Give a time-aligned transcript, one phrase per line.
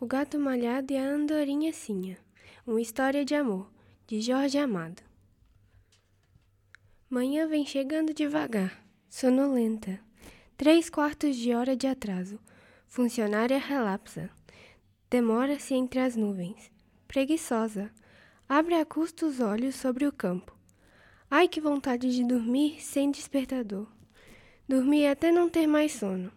[0.00, 2.18] O Gato Malhado e a Andorinha Cinha.
[2.66, 3.70] Uma história de amor,
[4.08, 5.00] de Jorge Amado.
[7.08, 10.00] Manhã vem chegando devagar, sonolenta.
[10.56, 12.40] Três quartos de hora de atraso.
[12.88, 14.28] Funcionária relapsa.
[15.08, 16.72] Demora-se entre as nuvens.
[17.06, 17.88] Preguiçosa.
[18.48, 20.58] Abre a custo os olhos sobre o campo.
[21.30, 23.86] Ai, que vontade de dormir sem despertador.
[24.68, 26.32] Dormir até não ter mais sono.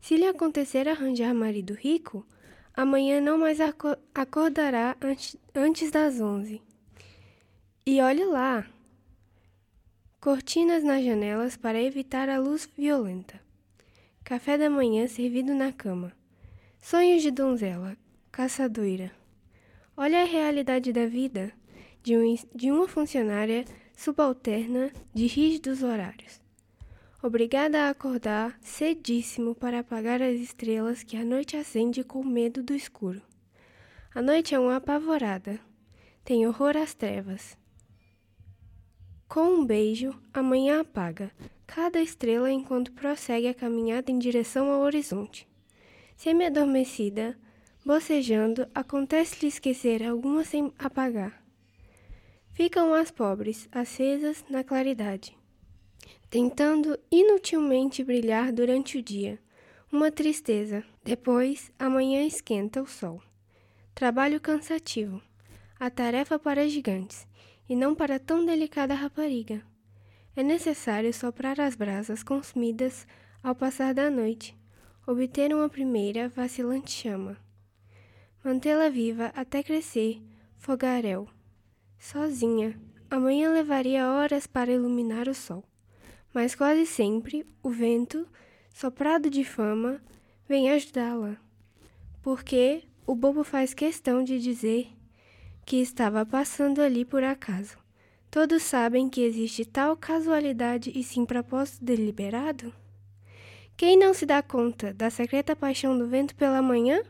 [0.00, 2.24] Se lhe acontecer arranjar marido rico,
[2.76, 3.58] Amanhã não mais
[4.12, 4.96] acordará
[5.54, 6.60] antes das onze.
[7.86, 8.66] E olhe lá!
[10.20, 13.40] Cortinas nas janelas para evitar a luz violenta.
[14.24, 16.12] Café da manhã servido na cama.
[16.80, 17.96] Sonhos de donzela,
[18.32, 19.12] caçadoira.
[19.96, 21.52] Olha a realidade da vida
[22.02, 26.43] de, um, de uma funcionária subalterna de rígidos horários
[27.26, 32.74] obrigada a acordar cedíssimo para apagar as estrelas que a noite acende com medo do
[32.74, 33.22] escuro.
[34.14, 35.58] A noite é uma apavorada,
[36.22, 37.56] tem horror às trevas.
[39.26, 41.32] Com um beijo, a manhã apaga
[41.66, 45.48] cada estrela enquanto prossegue a caminhada em direção ao horizonte.
[46.16, 47.38] Semi-adormecida,
[47.86, 51.42] bocejando, acontece-lhe esquecer alguma sem apagar.
[52.52, 55.34] Ficam as pobres, acesas na claridade
[56.34, 59.38] tentando inutilmente brilhar durante o dia.
[59.92, 60.82] Uma tristeza.
[61.04, 63.22] Depois, amanhã esquenta o sol.
[63.94, 65.22] Trabalho cansativo.
[65.78, 67.24] A tarefa para gigantes,
[67.68, 69.62] e não para tão delicada rapariga.
[70.34, 73.06] É necessário soprar as brasas consumidas
[73.40, 74.58] ao passar da noite,
[75.06, 77.36] obter uma primeira vacilante chama.
[78.42, 80.20] Mantê-la viva até crescer,
[80.58, 81.28] fogaréu.
[81.96, 82.76] Sozinha,
[83.08, 85.64] amanhã levaria horas para iluminar o sol
[86.34, 88.26] mas quase sempre o vento,
[88.74, 90.02] soprado de fama,
[90.48, 91.36] vem ajudá-la,
[92.20, 94.88] porque o bobo faz questão de dizer
[95.64, 97.78] que estava passando ali por acaso.
[98.30, 102.74] Todos sabem que existe tal casualidade e sim propósito deliberado?
[103.76, 107.00] Quem não se dá conta da secreta paixão do vento pela manhã?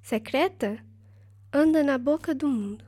[0.00, 0.78] Secreta?
[1.52, 2.84] Anda na boca do mundo.